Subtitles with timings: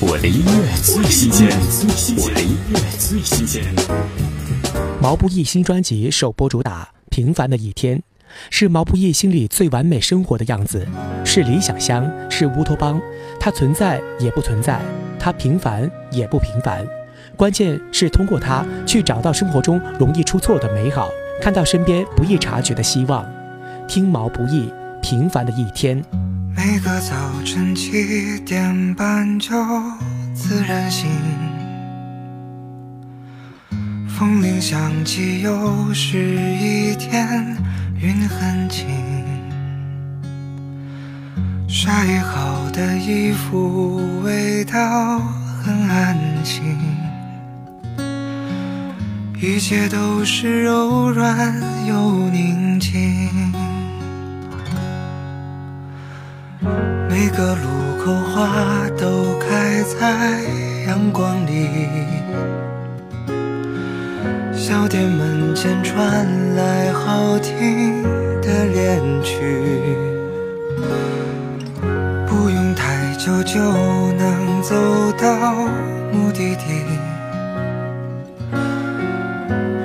[0.00, 1.48] 我的音乐最新鲜，
[2.18, 3.64] 我的音乐最新鲜。
[5.02, 7.98] 毛不易新专辑首播主打《平凡的一天》，
[8.48, 10.86] 是毛不易心里最完美生活的样子，
[11.24, 13.00] 是理想乡，是乌托邦。
[13.40, 14.80] 它存在也不存在，
[15.18, 16.86] 它平凡也不平凡。
[17.36, 21.10] 关键是通过它去找到生活中容易出错的美好，
[21.42, 23.28] 看到身边不易察觉的希望。
[23.88, 24.68] 听毛不易
[25.02, 26.00] 《平凡的一天》。
[26.70, 27.16] 每个早
[27.46, 29.56] 晨七点半就
[30.34, 31.08] 自然醒，
[34.06, 36.18] 风铃响起，又是
[36.60, 37.56] 一天，
[37.98, 38.86] 云很轻，
[41.66, 45.18] 晒好的衣服味道
[45.64, 46.76] 很安静，
[49.40, 51.50] 一切都是柔软
[51.86, 52.87] 又宁静。
[57.30, 60.40] 每个路口花都开在
[60.86, 61.68] 阳光里，
[64.54, 66.26] 小店门前传
[66.56, 68.02] 来好听
[68.40, 69.36] 的恋曲，
[72.26, 73.60] 不用太久就
[74.12, 74.74] 能走
[75.20, 75.52] 到
[76.10, 76.82] 目的地，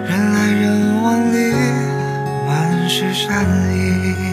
[0.08, 1.54] 人来人往里
[2.48, 4.33] 满是善意。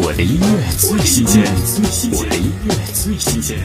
[0.00, 1.42] 我的音乐最新鲜，
[2.12, 3.58] 我的音乐最新鲜。